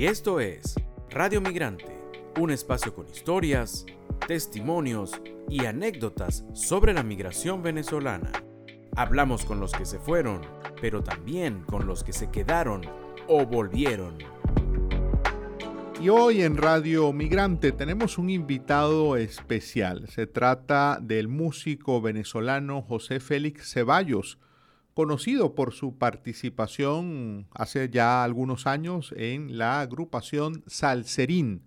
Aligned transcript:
Y 0.00 0.06
esto 0.06 0.40
es 0.40 0.76
Radio 1.10 1.42
Migrante, 1.42 1.94
un 2.38 2.50
espacio 2.50 2.94
con 2.94 3.06
historias, 3.06 3.84
testimonios 4.26 5.20
y 5.50 5.66
anécdotas 5.66 6.42
sobre 6.54 6.94
la 6.94 7.02
migración 7.02 7.62
venezolana. 7.62 8.32
Hablamos 8.96 9.44
con 9.44 9.60
los 9.60 9.72
que 9.72 9.84
se 9.84 9.98
fueron, 9.98 10.40
pero 10.80 11.02
también 11.02 11.64
con 11.64 11.86
los 11.86 12.02
que 12.02 12.14
se 12.14 12.30
quedaron 12.30 12.80
o 13.28 13.44
volvieron. 13.44 14.16
Y 16.00 16.08
hoy 16.08 16.40
en 16.40 16.56
Radio 16.56 17.12
Migrante 17.12 17.70
tenemos 17.70 18.16
un 18.16 18.30
invitado 18.30 19.18
especial. 19.18 20.08
Se 20.08 20.26
trata 20.26 20.98
del 21.02 21.28
músico 21.28 22.00
venezolano 22.00 22.80
José 22.80 23.20
Félix 23.20 23.70
Ceballos, 23.70 24.38
conocido 24.94 25.54
por 25.54 25.72
su 25.72 25.96
participación 25.96 27.46
hace 27.52 27.88
ya 27.90 28.24
algunos 28.24 28.66
años 28.66 29.14
en 29.16 29.58
la 29.58 29.80
agrupación 29.80 30.62
Salserín. 30.66 31.62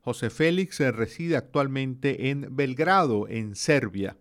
José 0.00 0.30
Félix 0.30 0.78
reside 0.78 1.36
actualmente 1.36 2.30
en 2.30 2.54
Belgrado, 2.54 3.28
en 3.28 3.56
Serbia. 3.56 4.16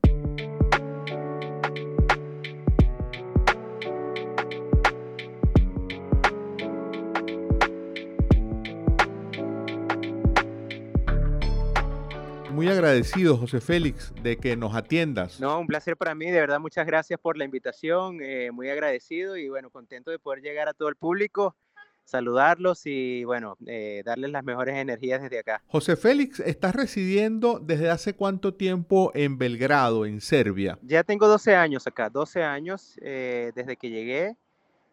Muy 12.85 12.91
agradecido, 12.91 13.35
José 13.35 13.61
Félix, 13.61 14.13
de 14.21 14.37
que 14.37 14.55
nos 14.55 14.75
atiendas. 14.75 15.39
No, 15.39 15.59
un 15.59 15.65
placer 15.65 15.97
para 15.97 16.13
mí, 16.13 16.29
de 16.29 16.39
verdad, 16.39 16.59
muchas 16.59 16.85
gracias 16.85 17.19
por 17.19 17.35
la 17.35 17.43
invitación, 17.43 18.19
eh, 18.21 18.51
muy 18.51 18.69
agradecido 18.69 19.37
y 19.37 19.49
bueno, 19.49 19.71
contento 19.71 20.11
de 20.11 20.19
poder 20.19 20.43
llegar 20.43 20.69
a 20.69 20.73
todo 20.75 20.87
el 20.89 20.95
público, 20.95 21.55
saludarlos 22.03 22.85
y 22.85 23.23
bueno, 23.23 23.57
eh, 23.65 24.03
darles 24.05 24.29
las 24.29 24.43
mejores 24.43 24.75
energías 24.75 25.19
desde 25.19 25.39
acá. 25.39 25.63
José 25.65 25.95
Félix, 25.95 26.39
¿estás 26.41 26.75
residiendo 26.75 27.57
desde 27.59 27.89
hace 27.89 28.13
cuánto 28.13 28.53
tiempo 28.53 29.11
en 29.15 29.39
Belgrado, 29.39 30.05
en 30.05 30.21
Serbia? 30.21 30.77
Ya 30.83 31.03
tengo 31.03 31.27
12 31.27 31.55
años 31.55 31.87
acá, 31.87 32.11
12 32.11 32.43
años 32.43 32.99
eh, 33.01 33.51
desde 33.55 33.77
que 33.77 33.89
llegué. 33.89 34.35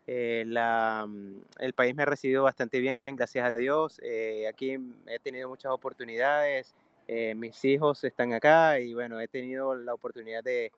la, 0.07 1.05
mm, 1.07 1.43
el 1.59 1.75
país 1.75 1.95
me 1.95 2.05
ha 2.05 2.07
recibido 2.07 2.45
bastante 2.45 2.81
bien, 2.81 3.01
gracias 3.07 3.45
a 3.45 3.55
Dios. 3.55 4.01
aquí 4.49 4.79
he 5.09 5.19
tenido 5.19 5.51
muchas 5.51 5.73
oportunidades, 5.73 6.75
eh, 7.15 7.35
mis 7.35 7.63
hijos 7.67 8.03
están 8.05 8.33
acá 8.33 8.81
y 8.81 8.95
bueno, 8.95 9.21
he 9.21 9.29
tenido 9.29 9.75
la 9.75 9.93
oportunidad 9.93 10.43
de, 10.43 10.73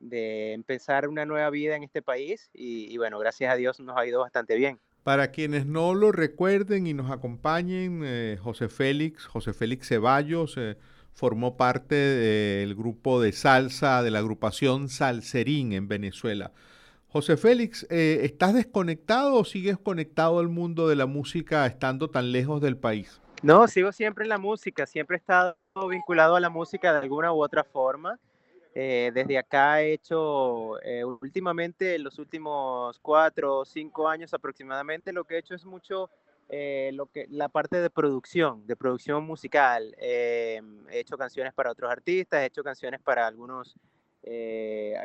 empezar 0.00 1.08
una 1.08 1.26
nueva 1.26 1.50
vida 1.50 1.74
en 1.74 1.82
este 1.82 2.02
país 2.02 2.50
y, 2.52 2.96
bueno, 2.98 3.18
gracias 3.18 3.52
a 3.52 3.56
Dios 3.56 3.80
nos 3.80 3.96
ha 3.96 4.06
ido 4.06 4.20
bastante 4.20 4.54
bien. 4.56 4.78
Para 5.02 5.32
quienes 5.32 5.66
no 5.66 5.94
lo 5.94 6.12
recuerden 6.12 6.86
y 6.86 6.94
nos 6.94 7.10
acompañen, 7.10 8.02
eh, 8.04 8.38
José 8.40 8.68
Félix, 8.68 9.26
José 9.26 9.52
Félix 9.52 9.88
Ceballos, 9.88 10.56
eh, 10.56 10.76
formó 11.12 11.56
parte 11.56 11.96
del 11.96 12.76
grupo 12.76 13.20
de 13.20 13.32
salsa 13.32 14.04
de 14.04 14.12
la 14.12 14.20
agrupación 14.20 14.88
Salserín 14.88 15.72
en 15.72 15.88
Venezuela. 15.88 16.52
José 17.08 17.36
Félix, 17.36 17.86
¿estás 17.90 18.54
desconectado 18.54 19.34
o 19.34 19.44
sigues 19.44 19.78
conectado 19.78 20.38
al 20.38 20.48
mundo 20.48 20.88
de 20.88 20.96
la 20.96 21.06
música 21.06 21.66
estando 21.66 22.08
tan 22.08 22.30
lejos 22.32 22.60
del 22.60 22.76
país? 22.76 23.20
No, 23.42 23.66
sigo 23.66 23.90
siempre 23.90 24.24
en 24.24 24.28
la 24.30 24.38
música, 24.38 24.86
siempre 24.86 25.16
he 25.16 25.18
estado 25.18 25.56
vinculado 25.88 26.36
a 26.36 26.40
la 26.40 26.50
música 26.50 26.92
de 26.92 26.98
alguna 26.98 27.32
u 27.32 27.42
otra 27.42 27.64
forma. 27.64 28.18
Eh, 28.74 29.10
desde 29.12 29.36
acá 29.38 29.82
he 29.82 29.92
hecho 29.92 30.80
eh, 30.82 31.04
últimamente, 31.04 31.94
en 31.94 32.04
los 32.04 32.18
últimos 32.18 32.98
cuatro 33.00 33.58
o 33.58 33.64
cinco 33.64 34.08
años 34.08 34.32
aproximadamente, 34.32 35.12
lo 35.12 35.24
que 35.24 35.34
he 35.34 35.38
hecho 35.38 35.54
es 35.54 35.64
mucho 35.64 36.08
eh, 36.48 36.90
lo 36.94 37.06
que, 37.06 37.26
la 37.30 37.48
parte 37.48 37.80
de 37.80 37.90
producción, 37.90 38.66
de 38.66 38.76
producción 38.76 39.24
musical. 39.24 39.94
he 39.98 40.60
hecho 40.90 41.16
canciones 41.16 41.52
para 41.52 41.70
otros 41.70 41.90
artistas, 41.90 42.42
he 42.42 42.46
hecho 42.46 42.62
canciones 42.62 43.00
para 43.00 43.26
algunos 43.26 43.74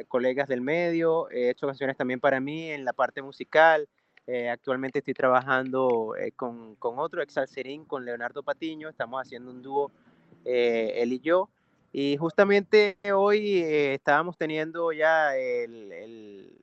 colegas 0.07 0.47
del 0.47 0.61
medio, 0.61 1.29
he 1.31 1.49
hecho 1.49 1.65
canciones 1.65 1.97
también 1.97 2.19
para 2.19 2.39
mí 2.39 2.69
en 2.69 2.85
la 2.85 2.93
parte 2.93 3.21
musical. 3.21 3.87
Actualmente 4.51 4.99
estoy 4.99 5.13
trabajando 5.13 6.13
con, 6.35 6.75
con, 6.75 6.99
otro 6.99 7.21
exalcerín, 7.21 7.85
con 7.85 8.05
Leonardo 8.05 8.43
Patiño. 8.43 8.89
Estamos 8.89 9.21
haciendo 9.21 9.49
un 9.49 9.61
dúo, 9.61 9.91
eh, 10.47 11.01
él 11.01 11.13
y 11.13 11.19
yo. 11.19 11.49
Y 11.91 12.17
justamente 12.17 12.97
hoy 13.13 13.61
estábamos 13.63 14.37
teniendo 14.37 14.91
ya 14.91 15.31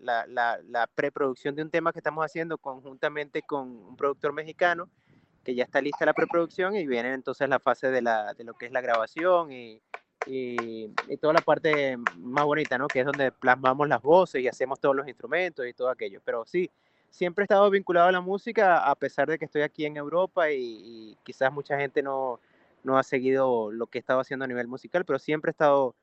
la, 0.01 0.27
la, 0.27 0.59
la, 0.63 0.87
preproducción 0.87 1.57
de 1.57 1.63
un 1.63 1.71
tema 1.71 1.93
que 1.93 1.99
estamos 1.99 2.25
haciendo 2.25 2.59
conjuntamente 2.59 3.43
con 3.43 3.69
un 3.69 3.97
productor 3.97 4.33
mexicano, 4.33 4.89
que 5.43 5.55
ya 5.55 5.65
está 5.65 5.81
lista 5.81 6.07
la 6.07 6.13
preproducción 6.13 6.77
y 6.77 6.87
viene 6.87 7.13
entonces 7.15 7.49
la 7.49 7.59
fase 7.59 7.91
de, 7.91 8.03
la, 8.03 8.35
de 8.35 8.45
lo 8.45 8.55
que 8.55 8.67
es 8.67 8.73
la 8.73 8.81
grabación 8.81 9.51
y, 9.51 9.81
y, 10.27 10.91
y, 11.09 11.17
toda 11.17 11.33
la 11.33 11.41
parte 11.41 11.97
más 12.17 12.45
bonita, 12.45 12.79
¿no? 12.79 12.87
Que 12.87 13.01
es 13.01 13.07
donde 13.07 13.33
plasmamos 13.33 13.89
las 13.89 14.03
voces 14.03 14.43
y 14.43 14.49
hacemos 14.49 14.79
todos 14.81 14.95
los 14.95 15.09
instrumentos 15.09 15.67
y 15.67 15.73
todo 15.73 15.89
aquello. 15.89 16.21
Pero 16.25 16.45
sí, 16.47 16.71
siempre 17.15 17.43
he 17.43 17.47
estado 17.47 17.71
vinculado 17.71 18.09
a 18.09 18.13
la 18.13 18.21
música, 18.21 18.79
a 18.79 18.95
pesar 18.97 19.29
de 19.29 19.39
que 19.39 19.45
estoy 19.45 19.63
aquí 19.63 19.87
en 19.87 19.97
Europa 19.97 20.51
y, 20.51 21.17
quizás 21.23 21.53
mucha 21.53 21.79
gente 21.79 22.03
no, 22.03 22.41
no, 22.85 22.99
ha 22.99 23.03
seguido 23.03 23.73
lo 23.73 23.87
que 23.87 23.99
he 23.99 24.01
estado 24.01 24.21
haciendo 24.21 24.45
a 24.45 24.49
nivel 24.49 24.69
musical, 24.69 25.05
pero 25.05 25.19
siempre 25.19 25.51
he 25.51 25.53
estado 25.53 25.97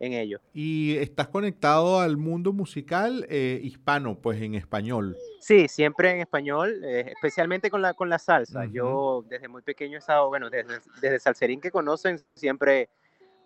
en 0.00 0.12
ello. 0.12 0.40
¿Y 0.52 0.96
estás 0.96 1.28
conectado 1.28 2.00
al 2.00 2.16
mundo 2.16 2.52
musical 2.52 3.26
eh, 3.28 3.60
hispano, 3.62 4.20
pues 4.20 4.40
en 4.40 4.54
español? 4.54 5.16
Sí, 5.40 5.68
siempre 5.68 6.12
en 6.12 6.20
español, 6.20 6.82
eh, 6.84 7.12
especialmente 7.14 7.70
con 7.70 7.82
la, 7.82 7.94
con 7.94 8.08
la 8.08 8.18
salsa. 8.18 8.64
Yo 8.66 9.24
desde 9.28 9.48
muy 9.48 9.62
pequeño 9.62 9.96
he 9.96 9.98
estado, 9.98 10.28
bueno, 10.28 10.50
desde, 10.50 10.80
desde 11.00 11.18
Salserín 11.18 11.60
que 11.60 11.70
conocen, 11.70 12.20
siempre 12.34 12.88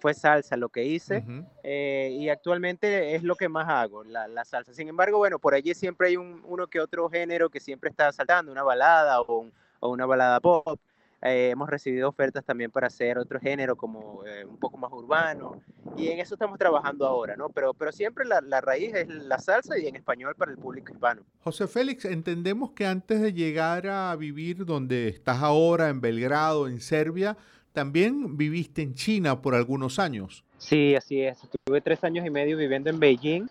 fue 0.02 0.14
salsa 0.14 0.56
lo 0.56 0.68
que 0.68 0.84
hice 0.84 1.24
eh, 1.62 2.10
y 2.18 2.28
actualmente 2.28 3.14
es 3.14 3.22
lo 3.22 3.36
que 3.36 3.48
más 3.48 3.68
hago, 3.68 4.02
la, 4.02 4.44
salsa. 4.44 4.74
Sin 4.74 4.88
embargo, 4.88 5.18
bueno, 5.18 5.38
por 5.38 5.54
allí 5.54 5.74
siempre 5.74 6.08
hay 6.08 6.16
un, 6.16 6.42
uno 6.44 6.66
que 6.66 6.80
otro 6.80 7.08
género 7.08 7.48
que 7.48 7.60
siempre 7.60 7.88
está 7.88 8.10
saltando, 8.10 8.50
una 8.50 8.64
balada 8.64 9.20
o, 9.20 9.48
una 9.80 10.04
balada 10.04 10.40
pop. 10.40 10.80
Eh, 11.24 11.50
hemos 11.50 11.70
recibido 11.70 12.08
ofertas 12.08 12.44
también 12.44 12.70
para 12.70 12.88
hacer 12.88 13.16
otro 13.16 13.38
género 13.38 13.76
como 13.76 14.24
eh, 14.26 14.44
un 14.44 14.58
poco 14.58 14.76
más 14.76 14.92
urbano 14.92 15.62
y 15.96 16.08
en 16.08 16.18
eso 16.18 16.34
estamos 16.34 16.58
trabajando 16.58 17.06
ahora, 17.06 17.36
¿no? 17.36 17.48
Pero, 17.50 17.74
pero 17.74 17.92
siempre 17.92 18.24
la, 18.24 18.40
la, 18.40 18.60
raíz 18.60 18.92
es 18.92 19.08
la 19.08 19.38
salsa 19.38 19.78
y 19.78 19.86
en 19.86 19.94
español 19.94 20.34
para 20.34 20.50
el 20.50 20.58
público 20.58 20.92
hispano. 20.92 21.22
José 21.44 21.68
Félix, 21.68 22.06
entendemos 22.06 22.72
que 22.72 22.86
antes 22.86 23.20
de 23.20 23.32
llegar 23.32 23.86
a 23.86 24.16
vivir 24.16 24.64
donde 24.64 25.08
estás 25.08 25.42
ahora, 25.42 25.90
en 25.90 26.00
Belgrado, 26.00 26.66
en 26.66 26.80
Serbia, 26.80 27.36
también 27.72 28.36
viviste 28.36 28.82
en 28.82 28.94
China 28.94 29.40
por 29.40 29.54
algunos 29.54 29.98
años. 29.98 30.44
Sí, 30.58 30.94
así 30.94 31.22
es. 31.22 31.38
Estuve 31.42 31.80
tres 31.80 32.02
años 32.04 32.26
y 32.26 32.30
medio 32.30 32.56
viviendo 32.56 32.90
en 32.90 32.98
Beijing. 32.98 33.46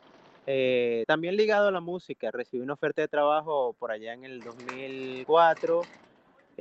Eh, 0.46 1.03
también 1.08 1.36
ligado 1.36 1.68
a 1.68 1.72
la 1.72 1.82
música. 1.82 2.32
Recibí 2.32 2.62
una 2.62 2.74
oferta 2.74 3.02
de 3.02 3.08
trabajo 3.08 3.76
por 3.80 3.92
allá 3.92 4.14
en 4.14 4.24
el 4.24 4.42
2004. 4.42 5.82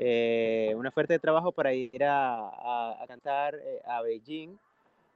Eh, 0.03 0.72
una 0.77 0.88
oferta 0.88 1.12
de 1.12 1.19
trabajo 1.19 1.53
para 1.53 1.75
ir 1.75 2.03
a, 2.05 2.97
cantar 3.06 3.55
eh, 3.55 3.83
a 3.84 4.00
Beijing. 4.00 4.56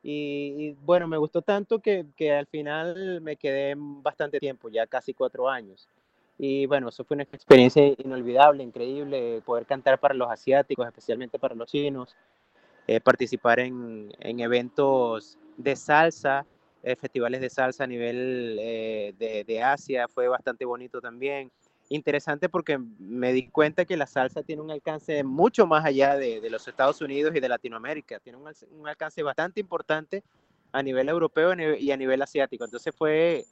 Y, 0.03 0.73
bueno, 0.85 1.09
me 1.09 1.17
gustó 1.17 1.41
tanto 1.41 1.79
que, 1.79 2.05
al 2.31 2.47
final 2.47 3.23
me 3.23 3.37
quedé 3.37 3.75
bastante 3.79 4.39
tiempo, 4.39 4.69
ya 4.69 4.87
casi 4.87 5.15
cuatro 5.15 5.49
años. 5.49 5.89
Y 6.39 6.67
bueno, 6.67 6.91
eso 6.91 7.03
fue 7.05 7.15
una 7.15 7.23
experiencia 7.23 7.83
inolvidable, 7.97 8.63
increíble, 8.63 9.41
poder 9.47 9.65
cantar 9.65 9.99
para 9.99 10.13
los 10.13 10.31
asiáticos, 10.31 10.87
especialmente 10.87 11.39
para 11.39 11.55
los 11.55 11.71
chinos, 11.71 12.15
eh, 12.87 13.01
participar 13.01 13.61
en, 13.61 14.13
en, 14.21 14.41
eventos 14.41 15.39
de 15.57 15.77
salsa, 15.77 16.45
eh, 16.83 16.97
festivales 16.97 17.41
de 17.41 17.49
salsa 17.49 17.85
a 17.85 17.87
nivel 17.87 18.59
eh, 18.61 19.15
de, 19.47 19.63
Asia, 19.63 20.07
fue 20.09 20.29
bastante 20.29 20.67
bonito 20.67 21.01
también. 21.01 21.51
Interesante 21.89 22.49
porque 22.49 22.79
me 22.79 23.33
di 23.33 23.49
cuenta 23.49 23.85
que 23.85 23.97
la 23.97 24.07
salsa 24.07 24.43
tiene 24.43 24.63
un 24.63 24.71
alcance 24.71 25.23
mucho 25.23 25.67
más 25.67 25.85
allá 25.85 26.17
de, 26.17 26.41
de 26.41 26.51
los 26.51 26.67
Estados 26.67 27.01
Unidos 27.01 27.35
y 27.37 27.41
de 27.41 27.49
Latinoamérica, 27.49 28.19
tiene 28.21 28.39
un, 28.39 28.89
alcance 28.89 29.23
bastante 29.23 29.61
importante 29.61 30.23
a 30.73 30.83
nivel 30.83 31.09
europeo 31.09 31.55
y 31.79 31.91
a 31.91 31.97
nivel 31.97 32.23
asiático. 32.23 32.65
Entonces 32.65 32.95
fue 32.97 33.45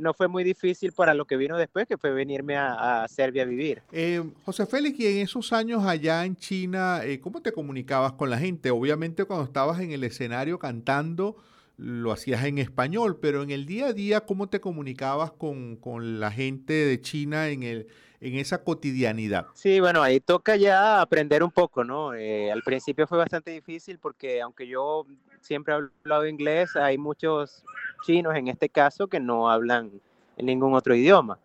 no 0.00 0.14
fue 0.14 0.28
muy 0.28 0.42
difícil 0.42 0.92
para 0.92 1.14
lo 1.14 1.26
que 1.26 1.36
vino 1.36 1.56
después, 1.56 1.86
que 1.86 1.98
fue 1.98 2.10
venirme 2.10 2.56
a, 2.56 3.06
Serbia 3.08 3.42
a 3.42 3.46
vivir. 3.46 3.82
Eh, 3.92 4.22
José 4.44 4.66
Félix, 4.66 4.98
y 4.98 5.06
en 5.06 5.18
esos 5.18 5.52
años 5.52 5.84
allá 5.84 6.24
en 6.24 6.36
China, 6.36 7.04
eh, 7.04 7.20
¿cómo 7.20 7.42
te 7.42 7.52
comunicabas 7.52 8.12
con 8.12 8.30
la 8.30 8.38
gente? 8.38 8.70
Obviamente 8.70 9.24
cuando 9.24 9.44
estabas 9.44 9.80
en 9.80 9.92
el 9.92 10.02
escenario 10.02 10.58
cantando, 10.58 11.36
lo 11.80 12.12
hacías 12.12 12.44
en 12.44 12.58
español, 12.58 13.18
pero 13.20 13.42
en 13.42 13.50
el 13.50 13.64
día 13.64 13.86
a 13.86 13.92
día, 13.94 14.20
¿cómo 14.20 14.48
te 14.50 14.60
comunicabas 14.60 15.32
con, 15.32 15.76
con 15.76 16.20
la 16.20 16.30
gente 16.30 16.74
de 16.74 17.00
China 17.00 17.48
en, 17.48 17.62
el, 17.62 17.86
en 18.20 18.34
esa 18.34 18.62
cotidianidad? 18.62 19.46
Sí, 19.54 19.80
bueno, 19.80 20.02
ahí 20.02 20.20
toca 20.20 20.56
ya 20.56 21.00
aprender 21.00 21.42
un 21.42 21.50
poco, 21.50 21.82
¿no? 21.82 22.12
Eh, 22.12 22.52
al 22.52 22.62
principio 22.62 23.06
fue 23.06 23.16
bastante 23.16 23.50
difícil 23.50 23.98
porque 23.98 24.42
aunque 24.42 24.66
yo 24.66 25.06
siempre 25.40 25.72
he 25.72 25.76
hablado 25.78 26.26
inglés, 26.26 26.76
hay 26.76 26.98
muchos 26.98 27.64
chinos 28.04 28.36
en 28.36 28.48
este 28.48 28.68
caso 28.68 29.06
que 29.06 29.18
no 29.18 29.50
hablan 29.50 29.90
ningún 30.36 30.74
otro 30.74 30.94
idioma. 30.94 31.38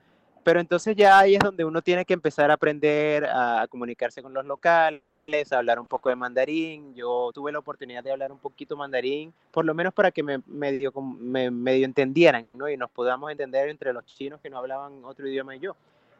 Pero 0.44 0.60
entonces 0.60 0.98
ya 0.98 1.18
ahí 1.18 1.36
es 1.36 1.40
donde 1.40 1.64
uno 1.64 1.82
tiene 1.82 2.04
que 2.04 2.14
empezar 2.14 2.52
a 2.52 2.56
aprender 2.56 3.26
a, 3.26 3.68
comunicarse 3.70 4.22
con 4.22 4.34
los 4.34 4.46
locales, 4.46 5.02
a 5.28 5.58
hablar 5.58 5.80
un 5.80 5.88
poco 5.88 6.10
de 6.10 6.16
mandarín. 6.16 6.94
Yo 6.94 7.32
tuve 7.34 7.52
la 7.52 7.58
oportunidad 7.58 8.04
de 8.04 8.12
hablar 8.12 8.32
un 8.32 8.38
poquito 8.38 8.78
mandarín, 8.78 9.34
por 9.52 9.66
lo 9.66 9.74
menos 9.74 9.92
para 9.92 10.12
que 10.12 10.22
me 10.22 10.40
medio, 10.46 10.92
me, 11.02 11.50
medio 11.50 11.86
entendieran, 11.86 12.48
¿no? 12.54 12.70
Y 12.70 12.78
nos 12.78 12.92
podamos 12.92 13.32
entender 13.32 13.70
entre 13.70 13.92
los 13.92 14.06
chinos 14.06 14.40
que 14.40 14.52
no 14.52 14.60
hablaban 14.60 15.04
otro 15.04 15.28
idioma 15.28 15.56
y 15.56 15.60
yo. 15.60 15.76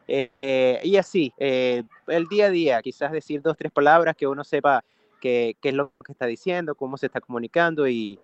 Eh, 0.08 0.30
eh, 0.42 0.80
y 0.82 0.96
así, 0.96 1.32
eh, 1.38 1.84
el 2.08 2.26
día 2.26 2.46
a 2.46 2.50
día, 2.50 2.82
quizás 2.82 3.12
decir 3.12 3.42
dos, 3.42 3.56
tres 3.56 3.70
palabras 3.70 4.16
que 4.16 4.26
uno 4.26 4.42
sepa 4.42 4.84
qué, 5.20 5.56
qué 5.60 5.68
es 5.68 5.74
lo 5.74 5.92
que 6.04 6.12
está 6.12 6.26
diciendo, 6.26 6.74
cómo 6.74 6.96
se 6.96 7.06
está 7.06 7.20
comunicando 7.20 7.86
y, 7.88 8.18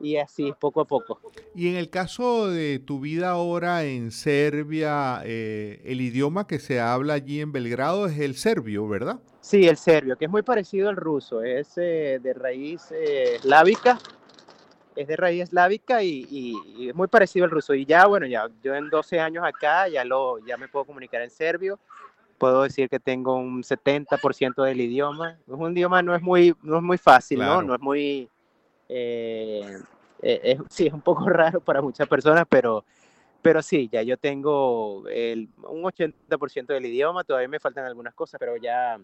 y 0.00 0.16
así 0.16 0.52
poco 0.58 0.80
a 0.80 0.84
poco. 0.84 1.20
Y 1.54 1.68
en 1.68 1.76
el 1.76 1.90
caso 1.90 2.48
de 2.48 2.78
tu 2.78 3.00
vida 3.00 3.30
ahora 3.30 3.84
en 3.84 4.10
Serbia, 4.10 5.22
eh, 5.24 5.80
el 5.84 6.00
idioma 6.00 6.46
que 6.46 6.58
se 6.58 6.80
habla 6.80 7.14
allí 7.14 7.40
en 7.40 7.52
Belgrado 7.52 8.06
es 8.06 8.18
el 8.18 8.36
serbio, 8.36 8.88
¿verdad? 8.88 9.18
Sí, 9.40 9.66
el 9.68 9.76
serbio, 9.76 10.16
que 10.16 10.26
es 10.26 10.30
muy 10.30 10.42
parecido 10.42 10.88
al 10.88 10.96
ruso, 10.96 11.42
es 11.42 11.72
eh, 11.76 12.18
de 12.22 12.34
raíz 12.34 12.90
eh, 12.90 13.36
eslávica, 13.36 13.98
es 14.96 15.06
de 15.06 15.16
raíz 15.16 15.44
eslávica 15.44 16.02
y, 16.02 16.54
es 16.88 16.94
muy 16.94 17.06
parecido 17.06 17.44
al 17.44 17.50
ruso. 17.50 17.74
Y 17.74 17.84
ya, 17.84 18.06
bueno, 18.06 18.26
ya 18.26 18.48
yo 18.62 18.74
en 18.74 18.90
12 18.90 19.20
años 19.20 19.44
acá 19.44 19.88
ya, 19.88 20.04
lo, 20.04 20.38
ya 20.44 20.56
me 20.56 20.68
puedo 20.68 20.84
comunicar 20.84 21.22
en 21.22 21.30
serbio, 21.30 21.78
puedo 22.38 22.62
decir 22.62 22.88
que 22.88 22.98
tengo 22.98 23.36
un 23.36 23.62
70% 23.62 24.64
del 24.64 24.80
idioma. 24.80 25.38
Es 25.46 25.54
un 25.54 25.72
idioma 25.72 26.02
no 26.02 26.14
es 26.14 26.22
muy, 26.22 26.54
no 26.62 26.78
es 26.78 26.82
muy 26.82 26.98
fácil, 26.98 27.38
¿no? 27.38 27.62
No 27.62 27.74
es 27.74 27.80
muy 27.80 28.28
eh, 28.88 29.78
eh, 30.22 30.40
es, 30.42 30.58
sí, 30.70 30.86
es 30.86 30.92
un 30.92 31.00
poco 31.00 31.28
raro 31.28 31.60
para 31.60 31.82
muchas 31.82 32.08
personas, 32.08 32.44
pero, 32.48 32.84
pero 33.42 33.62
sí, 33.62 33.88
ya 33.90 34.02
yo 34.02 34.16
tengo 34.16 35.04
el, 35.08 35.48
un 35.68 35.82
80% 35.82 36.66
del 36.66 36.86
idioma, 36.86 37.24
todavía 37.24 37.48
me 37.48 37.60
faltan 37.60 37.84
algunas 37.84 38.14
cosas, 38.14 38.38
pero 38.38 38.56
ya, 38.56 38.98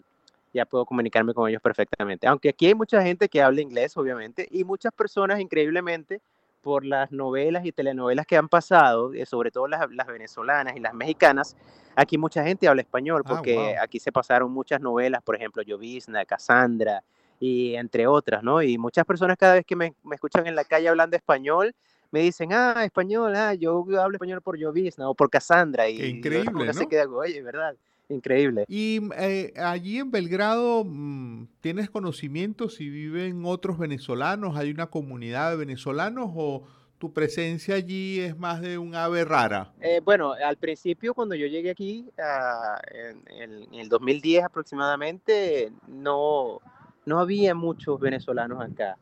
ya 0.53 0.65
puedo 0.65 0.85
comunicarme 0.85 1.33
con 1.33 1.49
ellos 1.49 1.61
perfectamente. 1.61 2.27
Aunque 2.27 2.49
aquí 2.49 2.67
hay 2.67 2.75
mucha 2.75 3.01
gente 3.01 3.29
que 3.29 3.41
habla 3.41 3.61
inglés, 3.61 3.95
obviamente, 3.97 4.47
y 4.51 4.63
muchas 4.63 4.93
personas, 4.93 5.39
increíblemente, 5.39 6.21
por 6.61 6.85
las 6.85 7.11
novelas 7.11 7.65
y 7.65 7.73
telenovelas 7.73 8.25
que 8.25 8.37
han 8.37 8.47
pasado, 8.47 9.13
eh, 9.13 9.25
sobre 9.25 9.51
todo 9.51 9.67
las, 9.67 9.91
las 9.91 10.07
venezolanas 10.07 10.77
y 10.77 10.79
las 10.79 10.93
mexicanas, 10.93 11.57
aquí 11.93 12.17
mucha 12.17 12.41
gente 12.43 12.69
habla 12.69 12.81
español, 12.81 13.21
ah, 13.25 13.29
porque 13.29 13.75
aquí 13.77 13.99
se 13.99 14.13
pasaron 14.13 14.49
muchas 14.49 14.79
novelas, 14.79 15.21
por 15.23 15.35
ejemplo, 15.35 15.61
Llovizna, 15.61 16.23
Cassandra, 16.23 17.03
y 17.43 17.75
entre 17.75 18.07
otras, 18.07 18.41
¿no? 18.41 18.61
Y 18.61 18.77
muchas 18.77 19.03
personas 19.05 19.35
cada 19.37 19.55
vez 19.55 19.65
que 19.65 19.75
me, 19.75 19.93
me, 20.01 20.15
escuchan 20.15 20.47
en 20.47 20.55
la 20.55 20.63
calle 20.63 20.87
hablando 20.87 21.17
español, 21.17 21.75
me 22.09 22.21
dicen, 22.21 22.53
ah, 22.53 22.85
español, 22.85 23.35
ah, 23.35 23.53
yo 23.53 23.85
hablo 23.99 24.15
español 24.15 24.41
por 24.41 24.57
Llovizna 24.57 25.09
o 25.09 25.13
por 25.13 25.29
Cassandra. 25.29 25.89
Y, 25.89 26.01
increíble, 26.05 26.65
¿no? 26.65 26.73
se 26.73 26.87
queda, 26.87 27.05
oye, 27.05 27.41
¿verdad? 27.41 27.75
Increíble. 28.07 28.63
Y 28.69 29.01
eh, 29.17 29.51
allí 29.57 29.99
en 29.99 30.09
Belgrado, 30.09 30.85
mm, 30.85 31.47
¿tienes 31.59 31.89
conocimiento 31.89 32.69
si 32.69 32.89
viven 32.89 33.43
otros 33.43 33.77
venezolanos? 33.77 34.55
¿Hay 34.55 34.71
una 34.71 34.87
comunidad 34.87 35.51
de 35.51 35.57
venezolanos 35.57 36.31
o 36.33 36.63
tu 36.97 37.11
presencia 37.11 37.75
allí 37.75 38.21
es 38.21 38.37
más 38.37 38.61
de 38.61 38.77
un 38.77 38.95
ave 38.95 39.25
rara? 39.25 39.73
Eh, 39.81 39.99
bueno, 40.01 40.31
al 40.31 40.55
principio 40.55 41.13
cuando 41.13 41.35
yo 41.35 41.47
llegué 41.47 41.71
aquí, 41.71 42.09
ah, 42.17 42.79
en, 42.89 43.21
en, 43.27 43.73
el 43.73 43.89
2010 43.89 44.45
aproximadamente, 44.45 45.73
no, 45.89 46.61
no 47.05 47.19
había 47.19 47.55
muchos 47.55 47.99
venezolanos 47.99 48.61
acá. 48.61 48.97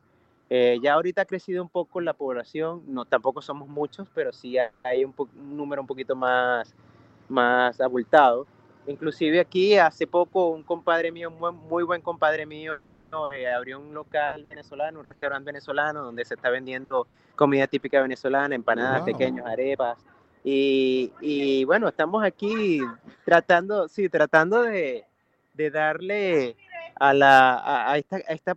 Eh, 0.50 0.80
ya 0.81 0.94
ahorita 0.95 1.21
ha 1.21 1.25
crecido 1.25 1.63
un 1.63 1.69
poco 1.69 2.01
la 2.01 2.13
población, 2.13 2.83
no 2.88 3.06
tampoco 3.06 3.42
somos 3.42 3.69
muchos, 3.69 4.07
pero 4.13 4.33
sí 4.33 4.57
hay 4.83 5.06
un, 5.06 5.13
número 5.36 5.81
un 5.81 5.88
poquito 5.88 6.15
más, 6.15 6.74
más 7.30 7.80
abultado. 7.80 8.45
Inclusive 8.86 9.39
aquí 9.39 9.77
hace 9.77 10.07
poco 10.07 10.50
un 10.50 10.63
compadre 10.63 11.12
mío, 11.12 11.31
muy, 11.31 11.53
muy 11.53 11.83
buen 11.83 12.01
compadre 12.01 12.45
mío, 12.45 12.74
eh, 13.33 13.48
abrió 13.48 13.80
un 13.80 13.94
local 13.94 14.45
venezolano, 14.50 15.00
un 15.00 15.06
restaurante 15.06 15.45
venezolano 15.45 16.03
donde 16.03 16.25
se 16.25 16.33
está 16.33 16.50
vendiendo 16.50 17.07
comida 17.36 17.68
típica 17.68 18.01
venezolana, 18.01 18.53
empanadas 18.53 19.03
pequeñas, 19.03 19.45
arepas. 19.45 19.98
Y, 20.44 21.12
y, 21.21 21.63
bueno, 21.65 21.88
estamos 21.88 22.24
aquí 22.24 22.81
tratando, 23.25 23.88
sí, 23.88 24.09
tratando 24.09 24.63
de, 24.63 25.06
de 25.53 25.69
darle 25.69 26.56
a, 27.01 27.13
la, 27.15 27.92
a, 27.92 27.98
esta, 27.98 28.18
esta, 28.19 28.56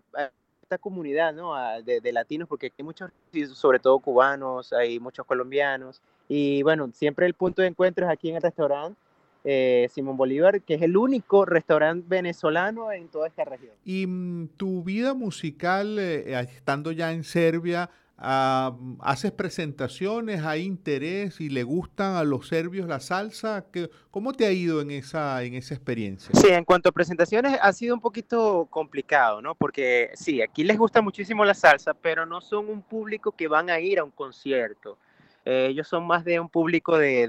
esta, 0.63 0.79
comunidad 0.79 1.33
¿no? 1.33 1.55
de, 1.83 2.13
latinos, 2.13 2.47
porque 2.47 2.71
hay 2.77 2.85
muchos, 2.85 3.11
sobre 3.55 3.79
todo 3.79 3.99
cubanos, 4.01 4.73
hay 4.73 5.01
muchos 5.01 5.25
colombianos, 5.25 6.03
y 6.29 6.63
bueno, 6.63 6.91
siempre 6.93 7.25
el 7.25 7.35
punto 7.35 7.63
de 7.63 7.69
encuentro 7.69 8.05
es 8.05 8.13
aquí 8.13 8.29
en 8.29 8.37
el 8.37 8.43
restaurante. 8.43 8.99
Eh, 9.47 9.91
Simón 9.93 10.17
Bolívar, 10.17 10.63
que 10.63 10.73
es 10.73 10.81
el 10.81 10.97
único 10.97 11.45
restaurante 11.45 12.07
venezolano 12.09 12.91
en 12.91 13.09
toda 13.09 13.29
esta 13.29 13.45
región. 13.45 13.73
¿Y 13.85 14.07
mm, 14.07 14.49
tu 14.57 14.83
vida 14.83 15.13
musical, 15.13 15.99
eh, 15.99 16.41
estando 16.57 16.93
ya 16.93 17.13
en 17.13 17.25
Serbia, 17.25 17.91
Ah, 18.17 18.77
haces 19.01 19.33
presentaciones, 19.33 20.45
hay 20.45 20.63
interés 20.63 21.41
y 21.41 21.49
le 21.49 21.65
gustan 21.65 22.15
a 22.15 22.23
los 22.23 22.47
serbios 22.47 22.87
la 22.87 23.01
salsa. 23.01 23.67
¿Cómo 24.11 24.33
te 24.33 24.47
ha 24.47 24.53
ido 24.53 24.81
en 24.81 24.93
esa, 24.93 25.43
en 25.43 25.55
esa 25.55 25.75
experiencia? 25.75 26.31
Sí, 26.33 26.49
en 26.49 26.65
cuanto 26.65 26.89
a 26.89 26.93
presentaciones 26.93 27.59
ha 27.61 27.73
sido 27.73 27.95
un 27.95 28.01
poquito 28.01 28.67
complicado, 28.71 29.43
¿no? 29.43 29.55
Porque 29.57 30.11
sí, 30.15 30.41
aquí 30.41 30.63
les 30.63 30.79
gusta 30.79 31.03
muchísimo 31.03 31.45
la 31.45 31.55
salsa, 31.55 31.93
pero 31.93 32.25
no 32.25 32.41
son 32.41 32.69
un 32.69 32.83
público 32.83 33.33
que 33.33 33.49
van 33.49 33.69
a 33.69 33.81
ir 33.81 33.99
a 33.99 34.05
un 34.05 34.13
concierto. 34.13 34.97
Eh, 35.45 35.67
ellos 35.71 35.89
son 35.89 36.07
más 36.07 36.25
de 36.25 36.41
un 36.41 36.49
público 36.49 36.97
de, 36.97 37.29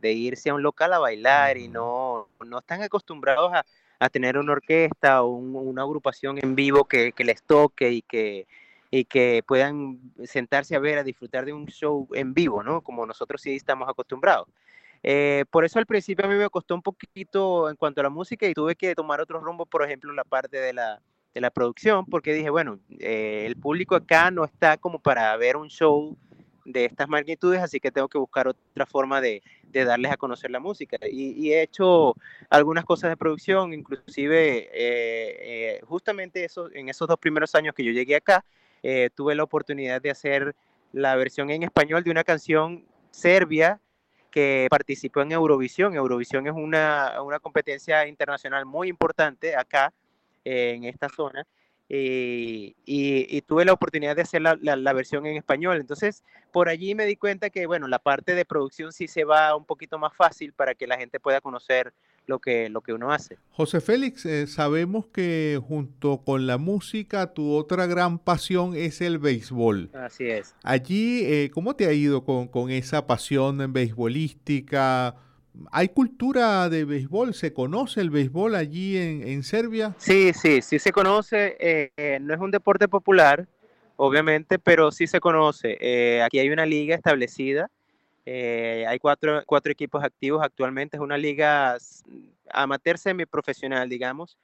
de, 0.00 0.12
irse 0.12 0.50
a 0.50 0.54
un 0.54 0.62
local 0.62 0.92
a 0.94 0.98
bailar 0.98 1.58
y 1.58 1.68
no, 1.68 2.26
no 2.44 2.58
están 2.58 2.82
acostumbrados 2.82 3.52
a, 3.52 3.64
a 4.00 4.08
tener 4.08 4.36
una 4.36 4.52
orquesta 4.52 5.22
o 5.22 5.28
una 5.28 5.82
agrupación 5.82 6.38
en 6.42 6.56
vivo 6.56 6.84
que, 6.84 7.12
que 7.12 7.22
les 7.22 7.42
toque 7.44 7.92
y 7.92 8.02
que 8.02 8.46
y 8.94 9.06
que 9.06 9.42
puedan 9.46 9.98
sentarse 10.22 10.76
a 10.76 10.78
ver, 10.78 10.98
a 10.98 11.02
disfrutar 11.02 11.46
de 11.46 11.54
un 11.54 11.64
show 11.64 12.06
en 12.12 12.34
vivo, 12.34 12.62
¿no? 12.62 12.82
Como 12.82 13.06
nosotros 13.06 13.40
sí 13.40 13.56
estamos 13.56 13.88
acostumbrados. 13.88 14.46
Eh, 15.02 15.46
por 15.50 15.64
eso 15.64 15.78
al 15.78 15.86
principio 15.86 16.26
a 16.26 16.28
mí 16.28 16.34
me 16.34 16.50
costó 16.50 16.74
un 16.74 16.82
poquito 16.82 17.70
en 17.70 17.76
cuanto 17.76 18.02
a 18.02 18.04
la 18.04 18.10
música 18.10 18.46
y 18.46 18.52
tuve 18.52 18.76
que 18.76 18.94
tomar 18.94 19.18
otro 19.22 19.40
rumbo, 19.40 19.64
por 19.64 19.82
ejemplo, 19.82 20.12
la 20.12 20.24
parte 20.24 20.58
de 20.58 20.74
la, 20.74 21.00
de 21.32 21.40
la 21.40 21.50
producción, 21.50 22.04
porque 22.04 22.34
dije, 22.34 22.50
bueno, 22.50 22.80
eh, 22.98 23.44
el 23.46 23.56
público 23.56 23.94
acá 23.94 24.30
no 24.30 24.44
está 24.44 24.76
como 24.76 24.98
para 24.98 25.34
ver 25.38 25.56
un 25.56 25.70
show 25.70 26.14
de 26.66 26.84
estas 26.84 27.08
magnitudes, 27.08 27.62
así 27.62 27.80
que 27.80 27.90
tengo 27.90 28.08
que 28.08 28.18
buscar 28.18 28.46
otra 28.46 28.84
forma 28.84 29.22
de, 29.22 29.42
de 29.68 29.86
darles 29.86 30.12
a 30.12 30.18
conocer 30.18 30.50
la 30.50 30.60
música. 30.60 30.98
Y, 31.10 31.50
he 31.50 31.62
hecho 31.62 32.14
algunas 32.50 32.84
cosas 32.84 33.08
de 33.08 33.16
producción, 33.16 33.72
inclusive 33.72 34.68
eh, 34.70 35.80
justamente 35.84 36.44
eso, 36.44 36.70
en 36.74 36.90
esos 36.90 37.08
dos 37.08 37.18
primeros 37.18 37.54
años 37.54 37.74
que 37.74 37.84
yo 37.84 37.90
llegué 37.90 38.16
acá, 38.16 38.44
eh, 38.82 39.10
tuve 39.14 39.34
la 39.34 39.42
oportunidad 39.42 40.00
de 40.00 40.10
hacer 40.10 40.54
la 40.92 41.16
versión 41.16 41.50
en 41.50 41.62
español 41.62 42.02
de 42.04 42.10
una 42.10 42.24
canción 42.24 42.84
serbia 43.10 43.80
que 44.30 44.66
participó 44.70 45.22
en 45.22 45.32
Eurovisión. 45.32 45.94
Eurovisión 45.94 46.46
es 46.46 46.52
una, 46.54 47.14
competencia 47.40 48.06
internacional 48.06 48.66
muy 48.66 48.88
importante 48.88 49.56
acá 49.56 49.92
en 50.44 50.84
esta 50.84 51.08
zona. 51.08 51.46
Y, 51.94 53.42
tuve 53.42 53.66
la 53.66 53.74
oportunidad 53.74 54.16
de 54.16 54.22
hacer 54.22 54.40
la, 54.40 54.56
la, 54.60 54.92
versión 54.94 55.26
en 55.26 55.36
español. 55.36 55.76
Entonces, 55.76 56.24
por 56.50 56.70
allí 56.70 56.94
me 56.94 57.04
di 57.04 57.16
cuenta 57.16 57.50
que, 57.50 57.66
bueno, 57.66 57.86
la 57.86 57.98
parte 57.98 58.34
de 58.34 58.46
producción 58.46 58.92
sí 58.92 59.08
se 59.08 59.24
va 59.24 59.54
un 59.54 59.66
poquito 59.66 59.98
más 59.98 60.14
fácil 60.14 60.54
para 60.54 60.74
que 60.74 60.86
la 60.86 60.96
gente 60.96 61.20
pueda 61.20 61.42
conocer 61.42 61.92
lo 62.26 62.38
que, 62.38 62.70
lo 62.70 62.80
que 62.80 62.94
uno 62.94 63.12
hace. 63.12 63.36
José 63.50 63.80
Félix, 63.80 64.24
eh, 64.24 64.46
sabemos 64.46 65.06
que 65.06 65.60
junto 65.66 66.22
con 66.24 66.46
la 66.46 66.56
música, 66.56 67.34
tu 67.34 67.52
otra 67.52 67.86
gran 67.86 68.18
pasión 68.18 68.74
es 68.74 69.02
el 69.02 69.18
béisbol. 69.18 69.90
Así 69.92 70.30
es. 70.30 70.54
Allí, 70.62 71.24
eh, 71.24 71.50
¿cómo 71.52 71.76
te 71.76 71.86
ha 71.86 71.92
ido 71.92 72.24
con, 72.24 72.48
con 72.48 72.70
esa 72.70 73.06
pasión 73.06 73.60
en 73.60 73.72
beisbolística? 73.72 75.16
¿Hay 75.70 75.88
cultura 75.88 76.68
de 76.68 76.84
béisbol? 76.84 77.34
¿Se 77.34 77.52
conoce 77.52 78.00
el 78.00 78.10
béisbol 78.10 78.54
allí 78.54 78.96
en, 78.96 79.26
en 79.26 79.42
Serbia? 79.42 79.94
Sí, 79.98 80.32
sí, 80.32 80.62
sí 80.62 80.78
se 80.78 80.92
conoce. 80.92 81.56
Eh, 81.60 82.18
no 82.20 82.34
es 82.34 82.40
un 82.40 82.50
deporte 82.50 82.88
popular, 82.88 83.46
obviamente, 83.96 84.58
pero 84.58 84.90
sí 84.90 85.06
se 85.06 85.20
conoce. 85.20 86.22
aquí 86.22 86.38
hay 86.38 86.50
una 86.50 86.66
liga 86.66 86.94
establecida 86.94 87.70
eh, 88.24 88.84
hay 88.86 88.98
cuatro, 88.98 89.42
cuatro, 89.46 89.72
equipos 89.72 90.02
activos 90.02 90.42
actualmente. 90.42 90.96
Es 90.96 91.02
una 91.02 91.18
liga 91.18 91.76
amateur 92.50 92.98
semiprofesional, 92.98 93.88
digamos. 93.88 94.36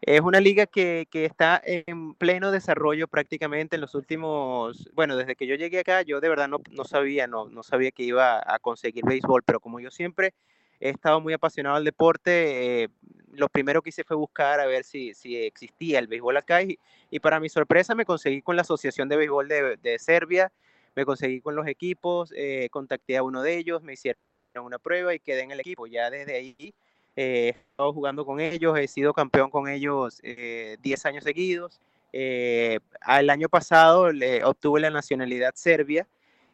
Es 0.00 0.20
una 0.20 0.40
liga 0.40 0.66
que, 0.66 1.06
que, 1.10 1.24
está 1.24 1.60
en 1.64 2.14
pleno 2.14 2.52
desarrollo 2.52 3.08
prácticamente 3.08 3.76
en 3.76 3.80
los 3.80 3.94
últimos, 3.94 4.88
bueno, 4.94 5.16
desde 5.16 5.34
que 5.34 5.46
yo 5.46 5.56
llegué 5.56 5.80
acá, 5.80 6.02
yo 6.02 6.20
de 6.20 6.28
verdad 6.28 6.48
no, 6.48 6.60
no 6.70 6.84
sabía, 6.84 7.26
no, 7.26 7.48
no, 7.48 7.62
sabía 7.62 7.90
que 7.90 8.04
iba 8.04 8.40
a 8.46 8.58
conseguir 8.60 9.04
béisbol, 9.04 9.42
pero 9.42 9.58
como 9.58 9.80
yo 9.80 9.90
siempre 9.90 10.34
he 10.80 10.90
estado 10.90 11.20
muy 11.20 11.32
apasionado 11.32 11.76
al 11.76 11.84
deporte, 11.84 12.84
eh, 12.84 12.88
lo 13.32 13.48
primero 13.48 13.82
que 13.82 13.90
hice 13.90 14.04
fue 14.04 14.16
buscar 14.16 14.60
a 14.60 14.66
ver 14.66 14.84
si, 14.84 15.14
si 15.14 15.36
existía 15.36 15.98
el 15.98 16.06
béisbol 16.06 16.36
acá 16.36 16.62
y, 16.62 16.78
y, 17.10 17.18
para 17.18 17.40
mi 17.40 17.48
sorpresa 17.48 17.96
me 17.96 18.04
conseguí 18.04 18.40
con 18.40 18.54
la 18.54 18.62
Asociación 18.62 19.08
de 19.08 19.16
Béisbol 19.16 19.48
de, 19.48 19.76
de 19.78 19.98
Serbia, 19.98 20.52
me 20.94 21.04
conseguí 21.04 21.40
con 21.40 21.56
los 21.56 21.66
equipos, 21.66 22.32
eh, 22.36 22.68
contacté 22.70 23.16
a 23.16 23.22
uno 23.22 23.42
de 23.42 23.56
ellos, 23.56 23.82
me 23.82 23.94
hicieron 23.94 24.18
una 24.56 24.78
prueba 24.78 25.14
y 25.14 25.20
quedé 25.20 25.42
en 25.42 25.52
el 25.52 25.60
equipo. 25.60 25.86
Ya 25.86 26.10
desde 26.10 26.34
ahí 26.34 26.74
he 27.18 27.48
estado 27.48 27.92
jugando 27.92 28.24
con 28.24 28.40
ellos, 28.40 28.78
he 28.78 28.86
sido 28.86 29.12
campeón 29.12 29.50
con 29.50 29.68
ellos 29.68 30.20
10 30.22 30.36
eh, 30.36 30.78
años 31.04 31.24
seguidos. 31.24 31.80
Eh, 32.12 32.78
el 33.06 33.30
año 33.30 33.48
pasado 33.48 34.08
obtuve 34.44 34.80
la 34.80 34.90
nacionalidad 34.90 35.52
serbia 35.54 36.06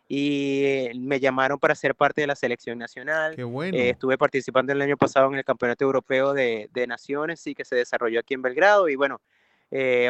y 0.08 0.90
me 0.96 1.20
llamaron 1.20 1.58
para 1.58 1.74
ser 1.74 1.94
parte 1.94 2.22
de 2.22 2.26
la 2.26 2.34
selección 2.34 2.78
nacional. 2.78 3.36
estuve 3.74 4.16
participando 4.16 4.72
el 4.72 4.80
año 4.80 4.96
pasado 4.96 5.28
en 5.28 5.34
el 5.36 5.44
Campeonato 5.44 5.84
Europeo 5.84 6.32
de, 6.32 6.86
Naciones, 6.88 7.40
sí, 7.40 7.54
que 7.54 7.64
se 7.64 7.76
desarrolló 7.76 8.20
aquí 8.20 8.32
en 8.34 8.42
Belgrado 8.42 8.88
y 8.88 8.96
bueno, 8.96 9.20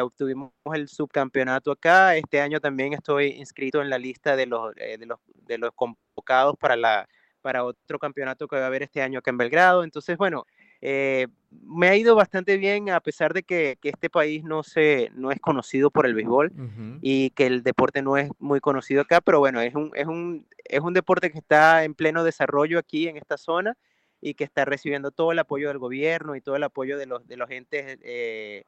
obtuvimos 0.01 0.51
el 0.73 0.87
subcampeonato 0.87 1.71
acá. 1.71 2.15
Este 2.15 2.39
año 2.39 2.61
también 2.61 2.93
estoy 2.93 3.27
inscrito 3.27 3.81
en 3.81 3.89
la 3.89 3.97
lista 3.97 4.37
de 4.37 4.45
los, 4.45 4.73
de 4.75 5.05
los, 5.05 5.19
de 5.45 5.57
los 5.57 5.71
convocados 5.73 6.55
para 6.57 6.77
la 6.77 7.09
para 7.45 7.63
otro 7.63 7.99
campeonato 7.99 8.47
que 8.47 8.55
va 8.55 8.63
a 8.63 8.65
haber 8.65 8.81
este 8.81 9.03
año 9.03 9.19
acá 9.19 9.29
en 9.29 9.37
Belgrado. 9.37 9.83
Entonces, 9.83 10.17
bueno, 10.17 10.47
eh, 10.81 11.27
me 11.51 11.89
ha 11.89 11.95
ido 11.95 12.15
bastante 12.15 12.57
bien 12.57 12.89
a 12.89 12.99
pesar 13.01 13.35
de 13.35 13.43
que, 13.43 13.77
este 13.83 14.09
país 14.09 14.43
no, 14.43 14.63
se, 14.63 15.11
no 15.13 15.29
es 15.29 15.39
conocido 15.39 15.91
por 15.91 16.07
el 16.07 16.15
béisbol 16.15 16.51
y 17.03 17.29
que 17.35 17.45
el 17.45 17.61
deporte 17.61 18.01
no 18.01 18.17
es 18.17 18.31
muy 18.39 18.59
conocido 18.61 19.03
acá, 19.03 19.21
pero 19.21 19.37
bueno, 19.37 19.61
es 19.61 19.75
un, 19.75 19.91
es, 19.93 20.07
un, 20.07 20.47
es 20.63 20.79
un 20.79 20.95
deporte 20.95 21.31
que 21.31 21.37
está 21.37 21.83
en 21.83 21.93
pleno 21.93 22.23
desarrollo 22.23 22.79
aquí 22.79 23.07
en 23.07 23.17
esta 23.17 23.37
zona 23.37 23.77
y 24.21 24.33
que 24.33 24.43
está 24.43 24.65
recibiendo 24.65 25.11
todo 25.11 25.31
el 25.31 25.37
apoyo 25.37 25.67
del 25.67 25.77
gobierno 25.77 26.35
y 26.35 26.41
todo 26.41 26.55
el 26.55 26.63
apoyo 26.63 26.97
de 26.97 27.05
los, 27.05 27.27
de 27.27 27.37
los 27.37 27.51
entes 27.51 27.99
eh, 28.01 28.63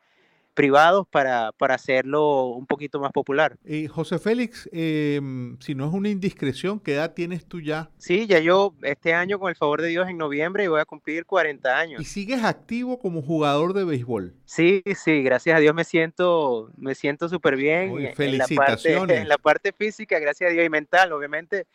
privados 0.58 1.08
para, 1.08 1.52
para 1.52 1.76
hacerlo 1.76 2.46
un 2.48 2.66
poquito 2.66 3.00
más 3.00 3.12
popular. 3.12 3.60
Y 3.64 3.86
José 3.86 4.18
Félix, 4.18 4.68
em, 4.74 5.56
si 5.60 5.76
no 5.76 5.88
es 5.88 5.94
una 5.94 6.10
indiscreción, 6.10 6.80
¿qué 6.80 6.96
edad 6.96 7.14
tienes 7.14 7.46
tú 7.46 7.62
ya? 7.62 7.92
Sí, 7.98 8.26
ya 8.26 8.40
yo 8.40 8.74
este 8.82 9.14
año, 9.14 9.38
con 9.38 9.52
el 9.52 9.56
favor 9.56 9.84
de 9.84 9.90
Dios, 9.90 10.10
en 10.10 10.18
noviembre 10.18 10.68
voy 10.68 10.82
a 10.82 10.86
cumplir 10.86 11.28
40 11.28 11.78
años. 11.78 12.02
¿Y 12.02 12.06
sigues 12.06 12.44
activo 12.44 12.98
como 12.98 13.22
jugador 13.22 13.74
de 13.74 13.84
béisbol? 13.84 14.34
Sí, 14.46 14.82
sí, 14.96 15.22
gracias 15.22 15.58
a 15.58 15.60
Dios 15.60 15.76
me 15.76 15.84
siento 15.84 16.72
me 16.76 16.96
siento 16.96 17.30
súper 17.30 17.56
bien. 17.56 18.16
felicitaciones. 18.16 18.86
En 18.86 18.98
la, 18.98 18.98
parte, 18.98 19.16
en 19.22 19.30
la, 19.30 19.38
parte, 19.38 19.74
física, 19.74 20.18
gracias 20.18 20.50
a 20.50 20.54
Dios, 20.54 20.66
y 20.66 20.70
mental, 20.70 21.12
obviamente 21.12 21.68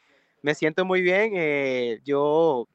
me 0.43 0.57
siento 0.57 0.85
muy 0.85 1.03
bien. 1.03 1.35
Eh, 1.37 2.01
yo 2.05 2.67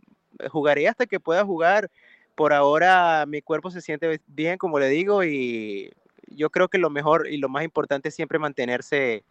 jugaré 0.50 0.88
hasta 0.88 1.06
que 1.06 1.20
pueda 1.20 1.44
jugar 1.44 1.92
por 2.38 2.54
ahora 2.54 3.26
mi 3.28 3.42
cuerpo 3.42 3.72
se 3.72 3.82
siente 3.82 4.22
bien, 4.28 4.60
como 4.60 4.78
le 4.78 4.90
digo, 4.90 5.24
y 5.24 5.92
yo 6.28 6.52
creo 6.52 6.68
que 6.68 6.78
lo 6.78 6.92
mejor 6.92 7.28
y 7.28 7.38
lo 7.38 7.50
más 7.50 7.64
importante 7.64 8.10
es 8.10 8.16
siempre 8.16 8.38
mantenerse 8.38 9.24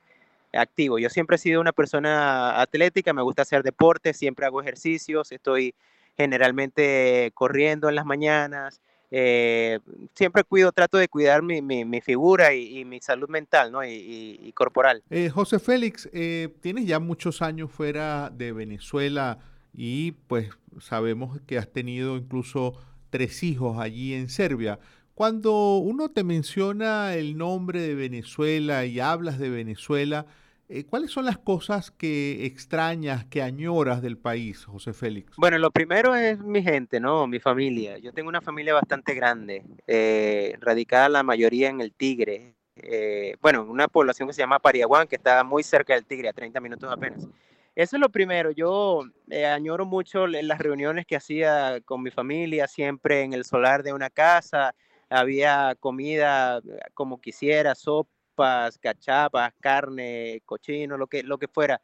activo. 0.52 0.98
Yo 0.98 1.08
siempre 1.08 1.36
he 1.36 1.38
sido 1.38 1.60
una 1.60 1.70
persona 1.70 2.60
atlética, 2.60 3.12
me 3.12 3.22
gusta 3.22 3.42
hacer 3.42 3.62
deporte, 3.62 4.12
siempre 4.12 4.44
hago 4.44 4.60
ejercicios, 4.60 5.30
estoy 5.30 5.76
generalmente 6.16 7.30
corriendo 7.34 7.88
en 7.88 7.94
las 7.94 8.06
mañanas, 8.06 8.80
eh, 9.12 9.78
siempre 10.16 10.42
cuido, 10.42 10.72
trato 10.72 10.98
de 10.98 11.06
cuidar 11.06 11.42
mi, 11.42 12.00
figura 12.00 12.54
y, 12.54 12.84
mi 12.84 12.98
salud 12.98 13.28
mental 13.28 13.70
¿no? 13.70 13.84
y, 13.84 14.52
corporal. 14.56 15.04
Eh, 15.10 15.30
José 15.30 15.60
Félix, 15.60 16.08
eh, 16.12 16.48
tienes 16.60 16.86
ya 16.86 16.98
muchos 16.98 17.40
años 17.40 17.70
fuera 17.70 18.30
de 18.30 18.50
Venezuela 18.50 19.38
y 19.72 20.10
pues 20.26 20.48
sabemos 20.80 21.38
que 21.46 21.56
has 21.56 21.70
tenido 21.70 22.16
incluso 22.16 22.74
tres 23.16 23.42
hijos 23.42 23.78
allí 23.78 24.12
en 24.12 24.28
Serbia. 24.28 24.78
Cuando 25.14 25.78
uno 25.78 26.10
te 26.10 26.22
menciona 26.22 27.14
el 27.14 27.38
nombre 27.38 27.80
de 27.80 27.94
Venezuela 27.94 28.84
y 28.84 29.00
hablas 29.00 29.38
de 29.38 29.48
Venezuela, 29.48 30.26
eh, 30.68 30.84
¿cuáles 30.84 31.12
son 31.12 31.24
las 31.24 31.38
cosas 31.38 31.90
que 31.90 32.44
extrañas, 32.44 33.24
que 33.24 33.40
añoras 33.40 34.02
del 34.02 34.18
país, 34.18 34.66
José 34.66 34.92
Félix? 34.92 35.34
Bueno, 35.38 35.56
lo 35.56 35.70
primero 35.70 36.14
es 36.14 36.38
mi 36.40 36.62
gente, 36.62 37.00
¿no? 37.00 37.26
Mi 37.26 37.40
familia. 37.40 37.96
Yo 37.96 38.12
tengo 38.12 38.28
una 38.28 38.42
familia 38.42 38.74
bastante 38.74 39.14
grande, 39.14 39.64
eh, 39.86 40.58
radicada 40.60 41.08
la 41.08 41.22
mayoría 41.22 41.70
en 41.70 41.80
el 41.80 41.94
Tigre. 41.94 42.52
Eh, 42.76 43.36
bueno, 43.40 43.64
una 43.64 43.88
población 43.88 44.28
que 44.28 44.34
se 44.34 44.42
llama 44.42 44.58
Pariaguán, 44.58 45.08
que 45.08 45.16
está 45.16 45.42
muy 45.42 45.62
cerca 45.62 45.94
del 45.94 46.04
Tigre, 46.04 46.28
a 46.28 46.34
30 46.34 46.60
minutos 46.60 46.92
apenas. 46.92 47.26
Eso 47.76 47.96
es 47.96 48.00
lo 48.00 48.08
primero. 48.08 48.50
Yo 48.52 49.02
eh, 49.28 49.44
añoro 49.44 49.84
mucho 49.84 50.26
las 50.26 50.58
reuniones 50.58 51.04
que 51.04 51.14
hacía 51.14 51.78
con 51.84 52.02
mi 52.02 52.10
familia, 52.10 52.66
siempre 52.66 53.20
en 53.20 53.34
el 53.34 53.44
solar 53.44 53.82
de 53.82 53.92
una 53.92 54.08
casa. 54.08 54.74
Había 55.10 55.74
comida 55.78 56.56
eh, 56.58 56.78
como 56.94 57.20
quisiera, 57.20 57.74
sopas, 57.74 58.78
cachapas, 58.78 59.52
carne, 59.60 60.40
cochino, 60.46 60.96
lo 60.96 61.06
que, 61.06 61.22
lo 61.22 61.36
que 61.36 61.48
fuera. 61.48 61.78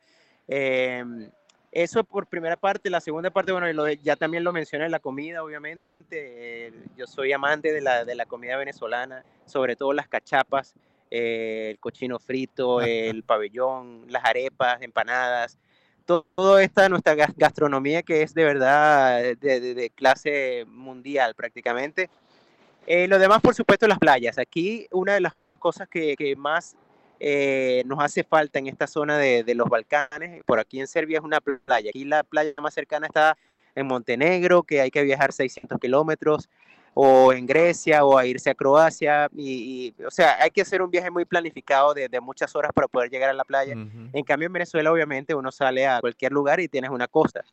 Em, 0.49 1.31
eso 1.71 2.03
por 2.05 2.27
primera 2.27 2.57
parte. 2.57 2.89
La 2.89 3.03
segunda 3.03 3.31
parte, 3.31 3.53
bueno, 3.53 3.91
ya 4.03 4.17
también 4.17 4.45
lo 4.45 4.53
mencioné, 4.53 4.89
la 4.89 4.99
comida, 4.99 5.45
obviamente. 5.45 6.73
yo 6.97 7.07
soy 7.07 7.35
amante 7.35 7.71
de 7.71 7.83
la, 7.83 8.07
de 8.07 8.15
la 8.15 8.25
comida 8.25 8.57
venezolana, 8.57 9.27
sobre 9.45 9.77
todo 9.77 9.93
las 9.93 10.09
cachapas, 10.09 10.75
eh, 11.11 11.69
el 11.73 11.79
cochino 11.79 12.19
frito, 12.19 12.81
el 12.81 13.25
pabellón, 13.25 14.07
las 14.09 14.25
arepas, 14.25 14.81
empanadas 14.81 15.59
toda 16.03 16.63
esta 16.63 16.89
nuestra 16.89 17.15
gastronomía 17.15 18.03
que 18.03 18.23
es 18.23 18.35
de 18.35 18.45
verdad 18.45 19.23
de, 19.37 19.93
clase 19.95 20.65
mundial 20.69 21.35
prácticamente. 21.35 22.11
Eh, 22.87 23.07
lo 23.09 23.19
demás, 23.19 23.41
por 23.41 23.55
supuesto, 23.55 23.87
las 23.87 23.99
playas. 23.99 24.39
Aquí 24.39 24.87
una 24.91 25.15
de 25.15 25.21
las 25.21 25.35
cosas 25.59 25.89
que, 25.89 26.35
más 26.37 26.77
eh, 27.21 27.83
nos 27.87 28.03
hace 28.03 28.25
falta 28.25 28.59
en 28.59 28.67
esta 28.67 28.87
zona 28.87 29.19
de, 29.19 29.45
de, 29.45 29.55
los 29.55 29.69
Balcanes, 29.69 30.43
por 30.45 30.59
aquí 30.59 30.81
en 30.81 30.89
Serbia 30.89 31.19
es 31.19 31.25
una 31.25 31.41
playa. 31.41 31.91
Aquí 31.91 32.05
la 32.05 32.25
playa 32.25 32.53
más 32.61 32.75
cercana 32.75 33.07
está 33.07 33.37
en 33.75 33.87
Montenegro, 33.87 34.63
que 34.63 34.81
hay 34.81 34.91
que 34.91 35.03
viajar 35.03 35.33
600 35.33 35.79
kilómetros 35.79 36.49
o 36.95 37.33
en 37.33 37.47
Grecia 37.47 38.05
o 38.05 38.17
a 38.19 38.27
irse 38.27 38.51
a 38.51 38.55
Croacia. 38.55 39.29
Y, 39.37 39.95
o 40.07 40.11
sea, 40.11 40.37
hay 40.41 40.51
que 40.51 40.63
hacer 40.63 40.83
un 40.83 40.91
viaje 40.91 41.11
muy 41.11 41.25
planificado 41.25 41.95
de, 41.95 42.09
muchas 42.21 42.55
horas 42.55 42.73
para 42.75 42.89
poder 42.89 43.11
llegar 43.11 43.31
a 43.31 43.35
la 43.35 43.45
playa. 43.45 43.75
En 43.75 44.25
cambio, 44.25 44.47
en 44.47 44.53
Venezuela, 44.53 44.93
obviamente, 44.93 45.35
uno 45.35 45.51
sale 45.51 45.87
a 45.87 46.01
cualquier 46.01 46.33
lugar 46.33 46.61
y 46.61 46.69
tienes 46.69 46.91
una 46.91 47.09
costa. 47.09 47.45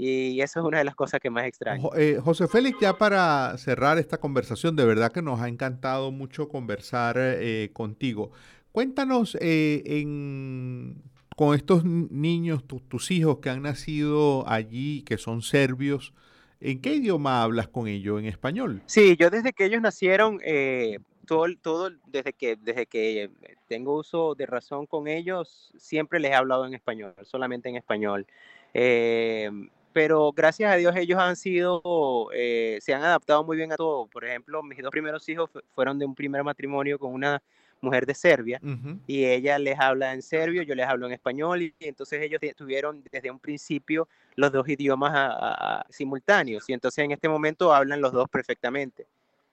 Y 0.00 0.40
eso 0.42 0.60
es 0.60 0.66
una 0.66 0.78
de 0.78 0.84
las 0.84 0.94
cosas 0.94 1.18
que 1.18 1.28
más 1.28 1.44
extraño. 1.44 1.90
Eh, 1.96 2.20
José 2.22 2.46
Félix, 2.46 2.78
ya 2.80 2.96
para 2.96 3.58
cerrar 3.58 3.98
esta 3.98 4.18
conversación, 4.18 4.76
de 4.76 4.84
verdad 4.84 5.10
que 5.10 5.22
nos 5.22 5.40
ha 5.40 5.48
encantado 5.48 6.12
mucho 6.12 6.48
conversar 6.48 7.16
eh, 7.18 7.70
contigo. 7.72 8.30
Cuéntanos 8.70 9.36
eh, 9.40 9.82
en, 9.84 11.02
con 11.34 11.56
estos 11.56 11.84
niños, 11.84 12.62
tus 12.64 13.10
hijos 13.10 13.38
que 13.38 13.50
han 13.50 13.62
nacido 13.62 14.48
allí, 14.48 15.02
que 15.02 15.18
son 15.18 15.42
serbios, 15.42 16.14
¿En 16.60 16.80
qué 16.80 16.94
idioma 16.94 17.42
hablas 17.42 17.68
con 17.68 17.86
ellos? 17.86 18.18
¿En 18.18 18.26
español? 18.26 18.82
Sí, 18.86 19.16
yo 19.16 19.30
desde 19.30 19.52
que 19.52 19.64
ellos 19.64 19.80
nacieron, 19.80 20.40
eh, 20.44 20.98
todo, 21.26 21.46
todo 21.60 21.90
desde 22.06 22.32
que, 22.32 22.56
desde 22.56 22.86
que 22.86 23.30
tengo 23.68 23.96
uso 23.96 24.34
de 24.34 24.46
razón 24.46 24.86
con 24.86 25.06
ellos, 25.06 25.72
siempre 25.76 26.18
les 26.18 26.32
he 26.32 26.34
hablado 26.34 26.66
en 26.66 26.74
español, 26.74 27.14
solamente 27.22 27.68
en 27.68 27.76
español. 27.76 28.26
Eh, 28.74 29.50
pero 29.92 30.32
gracias 30.32 30.72
a 30.72 30.76
Dios 30.76 30.94
ellos 30.96 31.18
han 31.18 31.36
sido, 31.36 32.28
eh, 32.34 32.78
se 32.80 32.94
han 32.94 33.02
adaptado 33.02 33.44
muy 33.44 33.56
bien 33.56 33.72
a 33.72 33.76
todo. 33.76 34.06
Por 34.06 34.24
ejemplo, 34.24 34.62
mis 34.62 34.78
dos 34.78 34.90
primeros 34.90 35.28
hijos 35.28 35.50
fueron 35.74 35.98
de 35.98 36.06
un 36.06 36.14
primer 36.14 36.44
matrimonio 36.44 36.98
con 36.98 37.12
una 37.12 37.42
mujer 37.80 38.06
de 38.06 38.14
Serbia 38.14 38.60
y 39.06 39.24
ella 39.24 39.58
les 39.58 39.78
habla 39.78 40.12
en 40.12 40.22
serbio, 40.22 40.62
yo 40.62 40.74
les 40.74 40.86
hablo 40.86 41.06
en 41.06 41.12
español 41.12 41.62
y, 41.62 41.74
entonces 41.80 42.20
ellos 42.22 42.40
tuvieron 42.56 43.02
desde 43.10 43.30
un 43.30 43.38
principio 43.38 44.08
los 44.36 44.52
dos 44.52 44.68
idiomas 44.68 45.84
simultáneos 45.90 46.68
y 46.68 46.72
entonces 46.72 47.04
en 47.04 47.12
este 47.12 47.28
momento 47.28 47.72
hablan 47.72 48.00
los 48.00 48.12
dos 48.12 48.28
perfectamente. 48.28 49.06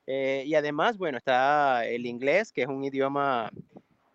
Eh, 0.08 0.44
y 0.46 0.56
además, 0.56 0.98
bueno, 0.98 1.18
está 1.18 1.86
el 1.86 2.06
inglés, 2.06 2.52
que 2.52 2.62
es 2.62 2.68
un 2.68 2.84
idioma 2.84 3.50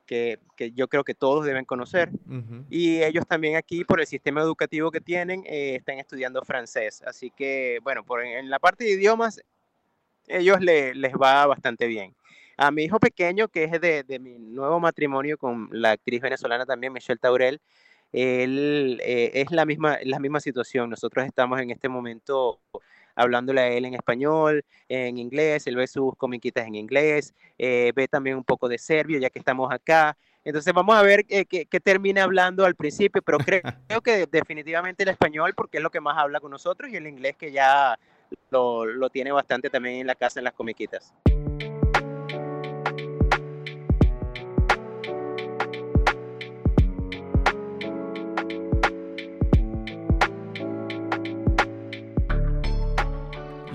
que, 0.07 0.39
que 0.57 0.73
yo 0.73 0.89
creo 0.89 1.05
que 1.05 1.15
todos 1.15 1.45
deben 1.45 1.65
conocer. 1.65 2.11
Y 2.69 3.03
ellos 3.03 3.27
también 3.27 3.57
aquí, 3.57 3.85
por 3.85 4.01
el 4.01 4.07
sistema 4.07 4.41
educativo 4.41 4.91
que 4.91 5.01
tienen, 5.01 5.43
eh, 5.47 5.77
están 5.77 5.99
estudiando 5.99 6.43
francés. 6.45 7.03
Así 7.07 7.31
que, 7.31 7.81
bueno, 7.83 8.05
por, 8.05 8.23
en 8.25 8.51
la 8.51 8.59
parte 8.59 8.85
de 8.85 8.91
idiomas, 8.91 9.41
ellos 10.27 10.61
les 10.61 11.13
va 11.15 11.47
bastante 11.47 11.87
bien. 11.87 12.15
A 12.63 12.71
mi 12.71 12.85
hijo 12.85 13.01
pequeño, 13.01 13.49
que 13.49 13.65
es 13.65 13.81
de, 13.81 14.03
de, 14.03 14.19
mi 14.19 14.39
nuevo 14.39 14.79
matrimonio 14.81 15.39
con 15.39 15.71
la 15.73 15.93
actriz 15.93 16.21
venezolana 16.21 16.67
también, 16.67 16.93
Michelle 16.93 17.19
Taurel, 17.19 17.59
él 18.13 19.01
eh, 19.03 19.31
es 19.33 19.51
la 19.51 19.65
misma, 19.65 19.97
la 20.05 20.19
misma 20.19 20.41
situación. 20.41 20.91
Nosotros 20.91 21.25
estamos 21.25 21.59
en 21.59 21.71
este 21.71 21.89
momento 21.89 22.61
hablándole 23.15 23.63
a 23.63 23.69
él 23.69 23.87
en 23.87 23.95
español, 23.95 24.63
en 24.91 25.17
inglés, 25.17 25.67
él 25.69 25.77
ve 25.77 25.87
sus 25.87 26.15
comiquitas 26.17 26.67
en 26.67 26.75
inglés, 26.75 27.33
eh, 27.57 27.93
ve 27.97 28.09
también 28.09 28.37
un 28.37 28.45
poco 28.45 28.69
de 28.69 28.77
serbio, 28.77 29.19
ya 29.19 29.31
que 29.31 29.39
estamos 29.39 29.73
acá. 29.73 30.15
Entonces 30.45 30.75
vamos 30.75 30.95
a 30.95 31.03
ver 31.03 31.25
qué, 31.25 31.47
qué, 31.47 31.81
termina 31.81 32.25
hablando 32.25 32.67
al 32.67 32.75
principio, 32.75 33.23
pero 33.23 33.39
creo, 33.39 33.63
creo, 33.89 34.03
que 34.03 34.27
definitivamente 34.27 35.05
el 35.05 35.09
español, 35.09 35.55
porque 35.57 35.79
es 35.79 35.83
lo 35.83 35.89
que 35.89 36.01
más 36.01 36.19
habla 36.19 36.41
con 36.41 36.51
nosotros, 36.51 36.91
y 36.91 36.97
el 36.97 37.07
inglés 37.07 37.37
que 37.39 37.53
ya 37.53 37.99
lo, 38.51 38.85
lo 38.85 39.09
tiene 39.09 39.33
bastante 39.33 39.71
también 39.71 39.97
en 39.97 40.07
la 40.07 40.15
casa 40.15 40.41
en 40.41 40.45
las 40.45 40.53
comiquitas. 40.53 41.15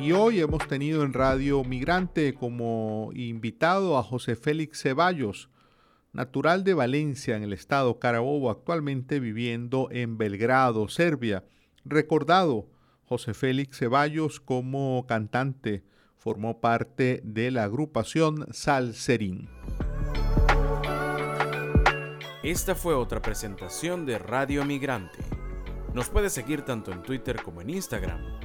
Y 0.06 0.12
hoy 0.12 0.40
hemos 0.40 0.68
tenido 0.68 1.02
en 1.02 1.14
Radio 1.14 1.64
Migrante 1.64 2.36
como 2.36 3.10
invitado 3.16 3.98
a 3.98 4.04
José 4.04 4.36
Félix 4.36 4.84
Ceballos, 4.84 5.50
natural 6.14 6.64
de 6.64 6.76
Valencia 6.76 7.36
en 7.36 7.42
el 7.42 7.54
estado 7.54 7.98
Carabobo, 7.98 8.52
actualmente 8.52 9.20
viviendo 9.20 9.88
en 9.90 10.20
Belgrado, 10.20 10.90
Serbia. 10.90 11.44
Recordado 11.86 12.68
José 13.06 13.34
Félix 13.34 13.80
Ceballos 13.80 14.40
como 14.40 15.08
cantante, 15.08 15.84
formó 16.20 16.62
parte 16.62 17.22
de 17.24 17.50
la 17.50 17.64
agrupación 17.64 18.46
Salserín. 18.52 19.50
Esta 22.44 22.76
fue 22.76 22.94
otra 22.94 23.24
presentación 23.24 24.06
de 24.06 24.20
Radio 24.20 24.66
Migrante. 24.66 25.18
Nos 25.96 26.10
puede 26.10 26.30
seguir 26.30 26.62
tanto 26.62 26.92
en 26.92 27.02
Twitter 27.02 27.42
como 27.42 27.62
en 27.62 27.72
Instagram. 27.72 28.45